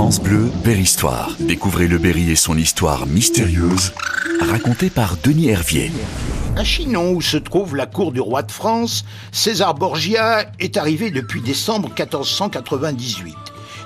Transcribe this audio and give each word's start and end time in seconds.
France 0.00 0.22
Bleu, 0.22 0.50
Berry-Histoire. 0.64 1.36
Découvrez 1.40 1.86
le 1.86 1.98
Berry 1.98 2.30
et 2.30 2.34
son 2.34 2.56
histoire 2.56 3.06
mystérieuse, 3.06 3.92
racontée 4.40 4.88
par 4.88 5.18
Denis 5.22 5.50
Hervier. 5.50 5.92
À 6.56 6.64
Chinon, 6.64 7.12
où 7.12 7.20
se 7.20 7.36
trouve 7.36 7.76
la 7.76 7.84
cour 7.84 8.10
du 8.10 8.18
roi 8.18 8.42
de 8.42 8.50
France, 8.50 9.04
César 9.30 9.74
Borgia 9.74 10.50
est 10.58 10.78
arrivé 10.78 11.10
depuis 11.10 11.42
décembre 11.42 11.90
1498. 11.90 13.36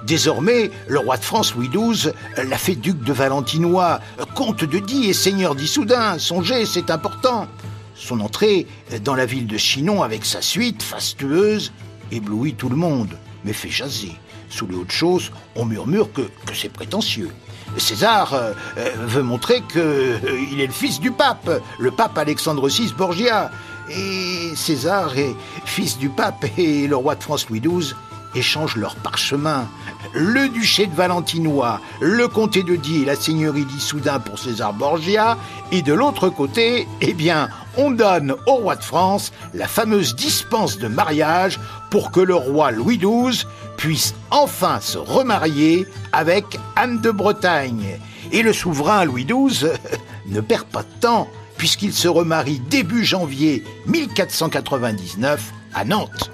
Désormais, 0.07 0.71
le 0.87 1.01
roi 1.01 1.17
de 1.17 1.25
France 1.25 1.53
Louis 1.57 1.69
XII 1.69 2.13
l'a 2.37 2.59
fait 2.59 2.77
duc 2.77 3.03
de 3.03 3.13
Valentinois, 3.13 3.99
comte 4.37 4.63
de 4.63 4.79
Die 4.79 5.09
et 5.09 5.15
seigneur 5.15 5.57
d'Issoudun. 5.57 6.21
Songez, 6.21 6.65
c'est 6.65 6.91
important. 6.91 7.49
Son 7.97 8.21
entrée 8.21 8.69
dans 9.03 9.17
la 9.17 9.27
ville 9.27 9.49
de 9.49 9.59
Chinon 9.59 10.05
avec 10.05 10.25
sa 10.25 10.43
suite 10.43 10.81
fastueuse 10.81 11.73
éblouit 12.13 12.55
tout 12.55 12.69
le 12.69 12.77
monde, 12.77 13.19
mais 13.45 13.53
fait 13.53 13.69
jaser. 13.69 14.13
Sous 14.55 14.69
les 14.69 14.77
hautes 14.77 14.93
choses, 14.93 15.33
on 15.57 15.65
murmure 15.65 16.13
que, 16.13 16.23
c'est 16.55 16.69
prétentieux. 16.69 17.31
César 17.77 18.35
euh, 18.35 18.53
euh, 18.79 18.91
veut 18.99 19.25
montrer 19.25 19.63
qu'il 19.63 19.81
euh, 19.81 20.61
est 20.61 20.67
le 20.67 20.73
fils 20.73 21.01
du 21.01 21.11
pape, 21.11 21.51
le 21.81 21.91
pape 21.91 22.17
Alexandre 22.17 22.69
VI 22.69 22.95
Borgia. 22.97 23.51
Et 23.91 24.55
César 24.55 25.19
est 25.19 25.35
fils 25.65 25.99
du 25.99 26.09
pape 26.09 26.47
et 26.57 26.87
le 26.87 26.95
roi 26.95 27.17
de 27.17 27.23
France 27.25 27.49
Louis 27.51 27.61
XII 27.61 27.95
échangent 28.37 28.77
leurs 28.77 28.95
parchemins. 28.95 29.67
Le 30.13 30.49
duché 30.49 30.87
de 30.87 30.95
Valentinois, 30.95 31.81
le 32.01 32.29
comté 32.29 32.63
de 32.63 32.77
Die 32.77 33.03
et 33.03 33.05
la 33.05 33.17
seigneurie 33.17 33.65
d'Issoudun 33.65 34.21
pour 34.21 34.39
César 34.39 34.73
Borgia, 34.73 35.37
et 35.73 35.83
de 35.83 35.93
l'autre 35.93 36.29
côté, 36.29 36.87
eh 37.01 37.15
bien, 37.15 37.49
on 37.77 37.91
donne 37.91 38.37
au 38.47 38.55
roi 38.55 38.77
de 38.77 38.85
France 38.85 39.33
la 39.53 39.67
fameuse 39.67 40.15
dispense 40.15 40.79
de 40.79 40.89
mariage 40.89 41.59
pour 41.91 42.11
que 42.11 42.21
le 42.21 42.35
roi 42.35 42.71
Louis 42.71 42.99
XII 42.99 43.47
puisse 43.85 44.15
enfin 44.31 44.81
se 44.81 44.97
remarier 44.97 45.87
avec 46.11 46.59
Anne 46.75 47.03
de 47.03 47.11
Bretagne. 47.11 47.99
Et 48.33 48.41
le 48.41 48.55
souverain 48.55 49.05
Louis 49.05 49.27
XII 49.27 49.73
ne 50.27 50.41
perd 50.41 50.65
pas 50.65 50.85
de 50.85 51.01
temps 51.03 51.29
puisqu'il 51.59 51.93
se 51.93 52.09
remarie 52.09 52.61
début 52.61 53.05
janvier 53.05 53.63
1499 53.85 55.53
à 55.75 55.85
Nantes. 55.85 56.31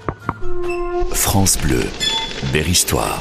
France 1.11 1.57
Bleu, 1.57 1.83
Berry-Histoire. 2.53 3.19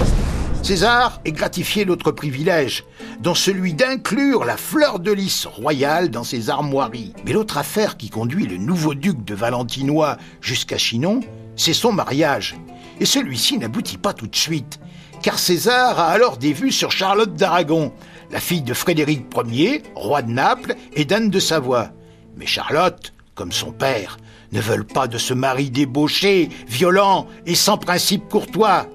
César 0.62 1.20
est 1.25 1.33
gratifié 1.33 1.84
d'autres 1.84 2.12
privilèges, 2.12 2.84
dont 3.19 3.34
celui 3.34 3.75
d'inclure 3.75 4.45
la 4.45 4.56
fleur 4.56 5.01
de 5.01 5.11
lys 5.11 5.47
royale 5.47 6.08
dans 6.08 6.23
ses 6.23 6.51
armoiries. 6.51 7.14
Mais 7.27 7.33
l'autre 7.33 7.58
affaire 7.58 7.97
qui 7.97 8.11
conduit 8.11 8.47
le 8.47 8.58
nouveau 8.58 8.95
duc 8.95 9.25
de 9.25 9.34
Valentinois 9.34 10.19
jusqu'à 10.41 10.78
Chinon, 10.78 11.19
c'est 11.56 11.73
son 11.73 11.91
mariage. 11.91 12.55
Et 13.01 13.06
celui-ci 13.06 13.59
n'aboutit 13.59 13.97
pas 13.97 14.12
tout 14.12 14.27
de 14.27 14.37
suite, 14.37 14.79
car 15.23 15.39
César 15.39 15.98
a 15.98 16.09
alors 16.09 16.37
des 16.37 16.53
vues 16.53 16.70
sur 16.70 16.93
Charlotte 16.93 17.34
d'Aragon, 17.34 17.92
la 18.31 18.41
fille 18.41 18.62
de 18.62 18.75
Frédéric 18.75 19.27
Ier, 19.51 19.83
roi 19.95 20.20
de 20.23 20.31
Naples, 20.31 20.75
et 20.92 21.07
d'Anne 21.07 21.31
de 21.31 21.41
Savoie. 21.41 21.91
Mais 22.37 22.47
Charlotte, 22.47 23.15
comme 23.34 23.53
son 23.53 23.73
père, 23.73 24.19
ne 24.53 24.61
veulent 24.61 24.87
pas 24.87 25.07
de 25.07 25.17
ce 25.17 25.33
mari 25.33 25.70
débauché, 25.70 26.51
violent 26.69 27.27
et 27.47 27.55
sans 27.55 27.79
principe 27.79 28.29
courtois. 28.29 28.87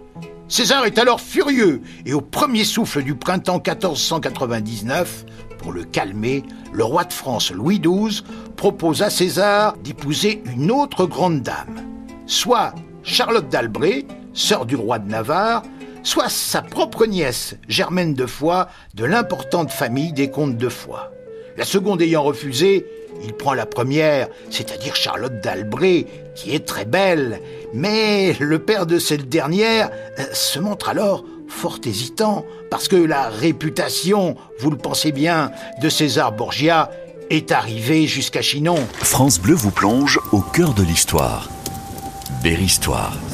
César 0.48 0.86
est 0.86 1.00
alors 1.00 1.20
furieux 1.20 1.82
et 2.06 2.14
au 2.14 2.22
premier 2.22 2.64
souffle 2.64 3.02
du 3.02 3.16
printemps 3.16 3.62
1499, 3.66 5.26
pour 5.58 5.72
le 5.72 5.84
calmer, 5.84 6.44
le 6.72 6.84
roi 6.84 7.06
de 7.06 7.14
France 7.14 7.52
Louis 7.52 7.80
XII 7.80 8.22
propose 8.56 9.02
à 9.02 9.10
César 9.10 9.76
d'épouser 9.78 10.44
une 10.46 10.70
autre 10.70 11.08
grande 11.08 11.42
dame, 11.42 11.82
soit 12.28 12.76
Charlotte 13.06 13.50
d'Albret, 13.50 14.06
sœur 14.34 14.66
du 14.66 14.76
roi 14.76 14.98
de 14.98 15.08
Navarre, 15.08 15.62
soit 16.02 16.28
sa 16.28 16.64
propre 16.64 17.06
nièce, 17.06 17.56
Germaine 17.68 18.16
de 18.16 18.26
Foix, 18.26 18.68
de 18.96 19.06
l'importante 19.06 19.72
famille 19.72 20.12
des 20.12 20.32
comtes 20.32 20.58
de 20.58 20.70
Foix. 20.70 21.12
La 21.56 21.66
seconde 21.66 22.02
ayant 22.02 22.24
refusé, 22.24 22.86
il 23.24 23.34
prend 23.34 23.54
la 23.54 23.68
première, 23.68 24.28
c'est-à-dire 24.50 24.96
Charlotte 24.96 25.40
d'Albret, 25.40 26.08
qui 26.34 26.54
est 26.54 26.66
très 26.66 26.86
belle, 26.86 27.40
mais 27.74 28.36
le 28.40 28.60
père 28.60 28.88
de 28.88 28.98
cette 28.98 29.30
dernière 29.30 29.92
euh, 30.20 30.24
se 30.34 30.60
montre 30.60 30.90
alors 30.90 31.24
fort 31.48 31.80
hésitant, 31.86 32.44
parce 32.72 32.88
que 32.88 32.96
la 32.96 33.30
réputation, 33.30 34.36
vous 34.60 34.72
le 34.72 34.78
pensez 34.78 35.12
bien, 35.12 35.52
de 35.80 35.90
César 35.90 36.32
Borgia 36.32 36.90
est 37.30 37.52
arrivée 37.52 38.08
jusqu'à 38.08 38.42
Chinon. 38.42 38.78
France 39.00 39.40
Bleu 39.40 39.54
vous 39.54 39.72
plonge 39.72 40.20
au 40.32 40.42
cœur 40.42 40.74
de 40.74 40.84
l'histoire. 40.84 41.50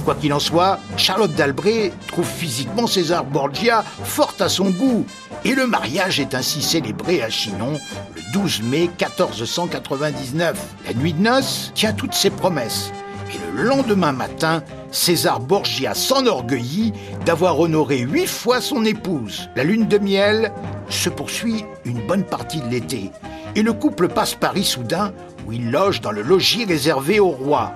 Quoi 0.05 0.16
qu'il 0.16 0.31
en 0.31 0.39
soit, 0.39 0.79
Charlotte 0.95 1.35
d'Albret 1.35 1.91
trouve 2.07 2.25
physiquement 2.25 2.88
César 2.88 3.25
Borgia 3.25 3.83
fort 4.05 4.35
à 4.39 4.47
son 4.47 4.69
goût, 4.69 5.05
et 5.44 5.53
le 5.53 5.67
mariage 5.67 6.22
est 6.22 6.33
ainsi 6.33 6.61
célébré 6.61 7.21
à 7.21 7.29
Chinon 7.29 7.73
le 8.16 8.21
12 8.31 8.61
mai 8.61 8.89
1499. 9.01 10.57
La 10.88 10.94
nuit 10.94 11.11
de 11.11 11.21
noces 11.21 11.73
tient 11.75 11.91
toutes 11.91 12.13
ses 12.13 12.29
promesses. 12.29 12.94
Et 13.33 13.38
le 13.53 13.63
lendemain 13.63 14.13
matin, 14.13 14.63
César 14.91 15.41
Borgia 15.41 15.94
s'enorgueillit 15.94 16.94
d'avoir 17.25 17.59
honoré 17.59 17.97
huit 17.97 18.27
fois 18.27 18.61
son 18.61 18.85
épouse. 18.85 19.50
La 19.57 19.66
lune 19.66 19.89
de 19.89 19.97
miel 19.97 20.53
se 20.88 21.09
poursuit 21.09 21.66
une 21.83 22.07
bonne 22.07 22.23
partie 22.23 22.61
de 22.61 22.69
l'été. 22.69 23.11
Et 23.55 23.61
le 23.61 23.73
couple 23.73 24.07
passe 24.07 24.35
Paris 24.35 24.63
soudain, 24.63 25.11
où 25.45 25.51
il 25.51 25.69
loge 25.69 26.00
dans 26.00 26.11
le 26.11 26.21
logis 26.21 26.63
réservé 26.63 27.19
au 27.19 27.31
roi. 27.31 27.73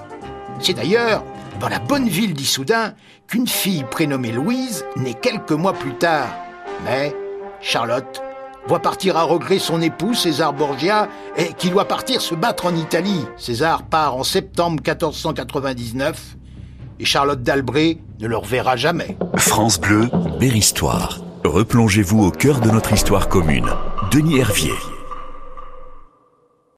C'est 0.59 0.73
d'ailleurs 0.73 1.23
dans 1.59 1.69
la 1.69 1.79
bonne 1.79 2.07
ville 2.07 2.33
d'Issoudun 2.33 2.93
qu'une 3.27 3.47
fille 3.47 3.85
prénommée 3.89 4.31
Louise 4.31 4.85
naît 4.97 5.13
quelques 5.13 5.51
mois 5.51 5.73
plus 5.73 5.93
tard. 5.93 6.27
Mais 6.85 7.13
Charlotte 7.61 8.21
voit 8.67 8.81
partir 8.81 9.17
à 9.17 9.23
regret 9.23 9.59
son 9.59 9.81
époux 9.81 10.13
César 10.13 10.53
Borgia 10.53 11.07
et 11.37 11.53
qui 11.53 11.69
doit 11.69 11.87
partir 11.87 12.21
se 12.21 12.35
battre 12.35 12.65
en 12.65 12.75
Italie. 12.75 13.25
César 13.37 13.83
part 13.83 14.15
en 14.15 14.23
septembre 14.23 14.81
1499 14.85 16.37
et 16.99 17.05
Charlotte 17.05 17.41
d'Albret 17.41 17.97
ne 18.19 18.27
le 18.27 18.37
reverra 18.37 18.75
jamais. 18.75 19.17
France 19.37 19.79
Bleu, 19.79 20.09
Berry-Histoire. 20.39 21.19
Replongez-vous 21.43 22.23
au 22.23 22.31
cœur 22.31 22.59
de 22.59 22.69
notre 22.69 22.93
histoire 22.93 23.29
commune. 23.29 23.69
Denis 24.11 24.39
Hervier. 24.39 24.73